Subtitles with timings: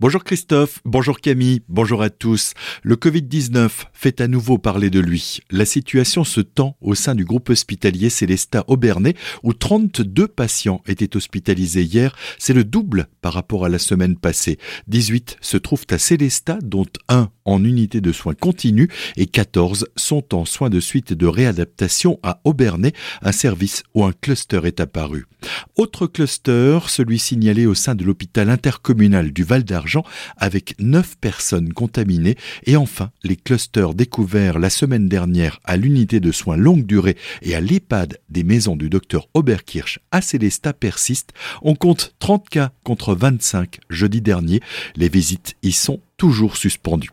[0.00, 2.54] Bonjour Christophe, bonjour Camille, bonjour à tous.
[2.82, 5.40] Le Covid-19 fait à nouveau parler de lui.
[5.50, 11.18] La situation se tend au sein du groupe hospitalier Célestat Aubernais où 32 patients étaient
[11.18, 12.16] hospitalisés hier.
[12.38, 14.56] C'est le double par rapport à la semaine passée.
[14.86, 18.88] 18 se trouvent à Célestat dont un en unité de soins continus
[19.18, 24.12] et 14 sont en soins de suite de réadaptation à Aubernais, un service où un
[24.12, 25.26] cluster est apparu.
[25.76, 29.89] Autre cluster, celui signalé au sein de l'hôpital intercommunal du Val d'Argent
[30.36, 36.32] avec 9 personnes contaminées et enfin les clusters découverts la semaine dernière à l'unité de
[36.32, 41.32] soins longue durée et à l'EHPAD des maisons du docteur Oberkirch à Célestat persistent.
[41.62, 44.60] On compte 30 cas contre 25 jeudi dernier.
[44.96, 47.10] Les visites y sont toujours suspendues.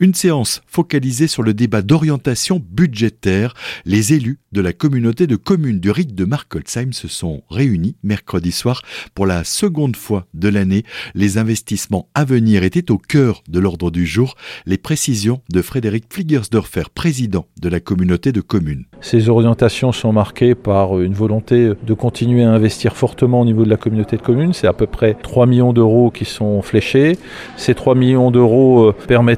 [0.00, 3.54] Une séance focalisée sur le débat d'orientation budgétaire.
[3.84, 8.52] Les élus de la communauté de communes du rite de Markolsheim se sont réunis mercredi
[8.52, 8.82] soir
[9.14, 10.82] pour la seconde fois de l'année.
[11.14, 14.34] Les investissements à venir étaient au cœur de l'ordre du jour.
[14.66, 18.84] Les précisions de Frédéric Fliegersdorfer, président de la communauté de communes.
[19.00, 23.70] Ces orientations sont marquées par une volonté de continuer à investir fortement au niveau de
[23.70, 24.52] la communauté de communes.
[24.52, 27.16] C'est à peu près 3 millions d'euros qui sont fléchés.
[27.56, 28.92] Ces 3 millions d'euros euh,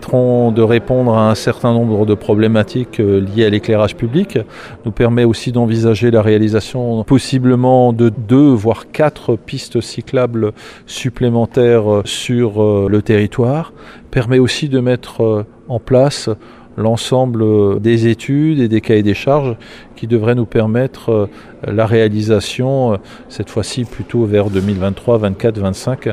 [0.06, 4.38] de répondre à un certain nombre de problématiques euh, liées à l'éclairage public,
[4.84, 10.52] nous permet aussi d'envisager la réalisation possiblement de deux voire quatre pistes cyclables
[10.86, 13.72] supplémentaires euh, sur euh, le territoire,
[14.12, 16.30] permet aussi de mettre en place
[16.76, 19.56] l'ensemble des études et des cahiers des charges
[19.96, 21.28] qui devraient nous permettre
[21.66, 22.96] la réalisation, euh,
[23.28, 26.08] cette fois-ci plutôt vers 2023, 24, 25,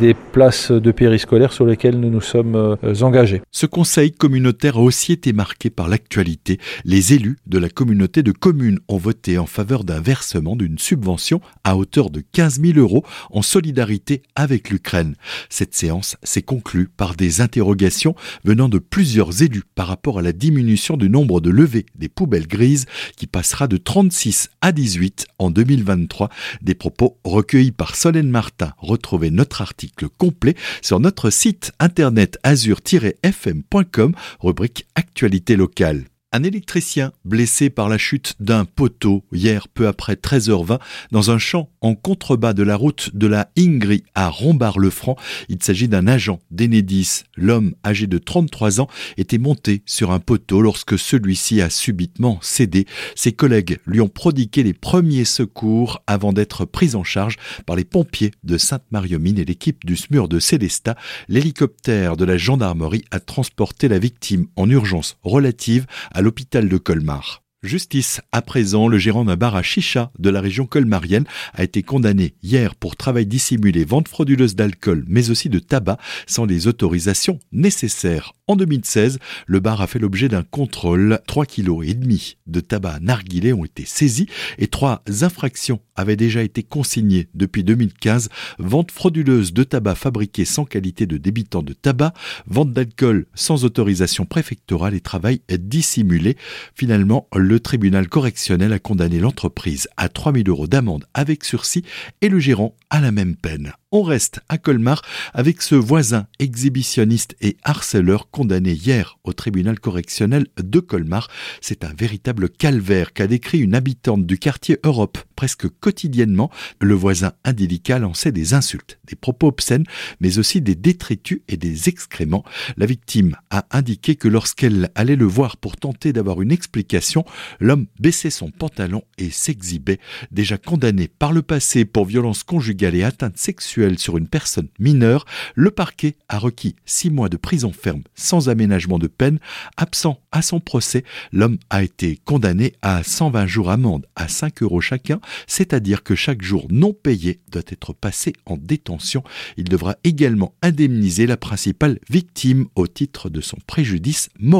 [0.00, 3.42] des places de périscolaire sur lesquelles nous nous sommes euh, engagés.
[3.50, 6.58] Ce conseil communautaire a aussi été marqué par l'actualité.
[6.84, 11.40] Les élus de la communauté de communes ont voté en faveur d'un versement d'une subvention
[11.64, 15.14] à hauteur de 15 000 euros en solidarité avec l'Ukraine.
[15.48, 18.14] Cette séance s'est conclue par des interrogations
[18.44, 22.46] venant de plusieurs élus par rapport à la diminution du nombre de levées des poubelles
[22.46, 24.98] grises qui passera de 36 à 10
[25.38, 26.30] en 2023.
[26.62, 28.72] Des propos recueillis par Solène Martin.
[28.78, 36.04] Retrouvez notre article complet sur notre site internet azur-fm.com, rubrique Actualité locale.
[36.30, 40.78] Un électricien blessé par la chute d'un poteau hier peu après 13h20
[41.10, 45.16] dans un champ en contrebas de la route de la Ingri à Rombard-le-Franc.
[45.48, 47.22] Il s'agit d'un agent d'Enedis.
[47.34, 52.86] L'homme âgé de 33 ans était monté sur un poteau lorsque celui-ci a subitement cédé.
[53.14, 57.86] Ses collègues lui ont prodigué les premiers secours avant d'être pris en charge par les
[57.86, 60.96] pompiers de Sainte-Marie-aux-Mines et l'équipe du SMUR de Célestat.
[61.28, 65.86] L'hélicoptère de la gendarmerie a transporté la victime en urgence relative
[66.22, 67.42] l'hôpital de Colmar.
[67.64, 68.20] Justice.
[68.30, 71.24] À présent, le gérant d'un bar à chicha de la région colmarienne
[71.54, 75.98] a été condamné hier pour travail dissimulé, vente frauduleuse d'alcool, mais aussi de tabac
[76.28, 78.32] sans les autorisations nécessaires.
[78.46, 81.20] En 2016, le bar a fait l'objet d'un contrôle.
[81.26, 86.42] 3 kg et demi de tabac narguilé ont été saisis et trois infractions avaient déjà
[86.42, 88.28] été consignées depuis 2015.
[88.58, 92.14] Vente frauduleuse de tabac fabriqué sans qualité de débitant de tabac,
[92.46, 96.36] vente d'alcool sans autorisation préfectorale et travail dissimulé.
[96.74, 101.84] Finalement, le tribunal correctionnel a condamné l'entreprise à 3000 euros d'amende avec sursis
[102.20, 103.72] et le gérant à la même peine.
[103.90, 110.46] On reste à Colmar avec ce voisin exhibitionniste et harceleur condamné hier au tribunal correctionnel
[110.62, 111.28] de Colmar.
[111.60, 116.50] C'est un véritable calvaire qu'a décrit une habitante du quartier Europe presque quotidiennement.
[116.80, 119.84] Le voisin indélicat lançait des insultes, des propos obscènes,
[120.18, 122.42] mais aussi des détritus et des excréments.
[122.76, 127.24] La victime a indiqué que lorsqu'elle allait le voir pour tenter d'avoir une explication,
[127.60, 130.00] l'homme baissait son pantalon et s'exhibait.
[130.32, 135.24] Déjà condamné par le passé pour violence conjugale et atteinte sexuelle, sur une personne mineure,
[135.54, 139.38] le parquet a requis six mois de prison ferme sans aménagement de peine.
[139.76, 144.80] Absent à son procès, l'homme a été condamné à 120 jours amende à 5 euros
[144.80, 149.22] chacun, c'est-à-dire que chaque jour non payé doit être passé en détention.
[149.56, 154.58] Il devra également indemniser la principale victime au titre de son préjudice moral.